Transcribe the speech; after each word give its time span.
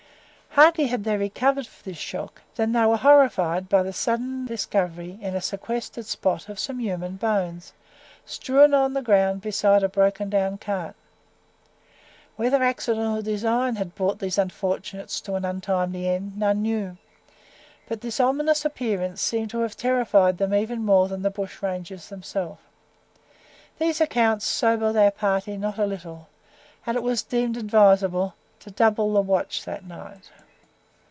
Hardly 0.55 0.87
had 0.87 1.05
they 1.05 1.15
recovered 1.15 1.69
this 1.85 1.95
shock, 1.95 2.41
than 2.55 2.73
they 2.73 2.85
were 2.85 2.97
horrified 2.97 3.69
by 3.69 3.83
the 3.83 3.93
sudden 3.93 4.45
discovery 4.45 5.17
in 5.21 5.33
a 5.33 5.39
sequestered 5.39 6.05
spot 6.05 6.49
of 6.49 6.59
some 6.59 6.79
human 6.79 7.15
bones, 7.15 7.71
strewn 8.25 8.73
upon 8.73 8.91
the 8.93 9.01
ground 9.01 9.39
beside 9.39 9.81
a 9.81 9.87
broken 9.87 10.29
down 10.29 10.57
cart. 10.57 10.97
Whether 12.35 12.61
accident 12.61 13.17
or 13.17 13.21
design 13.21 13.77
had 13.77 13.95
brought 13.95 14.19
these 14.19 14.37
unfortunates 14.37 15.21
to 15.21 15.35
an 15.35 15.45
untimely 15.45 16.09
end, 16.09 16.37
none 16.37 16.61
know; 16.63 16.97
but 17.87 18.01
this 18.01 18.19
ominous 18.19 18.65
appearance 18.65 19.21
seemed 19.21 19.51
to 19.51 19.59
have 19.61 19.77
terrified 19.77 20.37
them 20.37 20.53
even 20.53 20.83
more 20.83 21.07
than 21.07 21.21
the 21.21 21.29
bushrangers 21.31 22.09
themselves. 22.09 22.59
These 23.79 24.01
accounts 24.01 24.47
sobered 24.47 24.97
our 24.97 25.11
party 25.11 25.55
not 25.55 25.77
a 25.79 25.85
little, 25.85 26.27
and 26.85 26.97
it 26.97 27.03
was 27.03 27.23
deemed 27.23 27.55
advisable 27.55 28.33
to 28.59 28.69
double 28.69 29.13
the 29.13 29.21
watch 29.21 29.63
that 29.63 29.85
night. 29.85 30.29